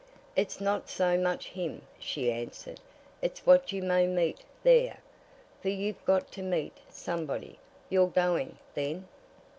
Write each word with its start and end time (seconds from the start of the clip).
"It's 0.35 0.59
not 0.59 0.89
so 0.89 1.15
much 1.15 1.49
him," 1.49 1.83
she 1.99 2.31
answered. 2.31 2.79
"It's 3.21 3.45
what 3.45 3.71
you 3.71 3.83
may 3.83 4.07
meet 4.07 4.39
there! 4.63 4.97
For 5.61 5.69
you've 5.69 6.03
got 6.05 6.31
to 6.31 6.41
meet 6.41 6.73
somebody. 6.89 7.59
You're 7.87 8.07
going, 8.07 8.57
then?" 8.73 9.07